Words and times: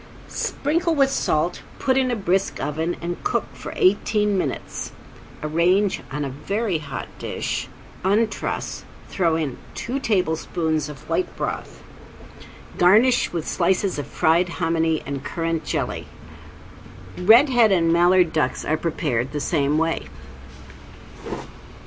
Sprinkle 0.27 0.95
with 0.95 1.11
salt, 1.11 1.61
put 1.77 1.95
in 1.95 2.09
a 2.09 2.15
brisk 2.15 2.59
oven, 2.59 2.95
and 3.03 3.23
cook 3.23 3.45
for 3.53 3.71
eighteen 3.75 4.35
minutes. 4.35 4.91
Arrange 5.43 6.01
on 6.11 6.25
a 6.25 6.29
very 6.31 6.79
hot 6.79 7.07
dish, 7.19 7.67
untruss, 8.03 8.81
throw 9.09 9.35
in 9.35 9.59
two 9.75 9.99
tablespoons 9.99 10.89
of 10.89 11.07
white 11.07 11.35
broth. 11.37 11.83
Garnish 12.79 13.31
with 13.31 13.47
slices 13.47 13.99
of 13.99 14.07
fried 14.07 14.49
hominy 14.49 15.03
and 15.05 15.23
currant 15.23 15.65
jelly. 15.65 16.07
Redhead 17.19 17.71
and 17.71 17.93
mallard 17.93 18.33
ducks 18.33 18.65
are 18.65 18.77
prepared 18.77 19.33
the 19.33 19.39
same 19.39 19.77
way. 19.77 20.07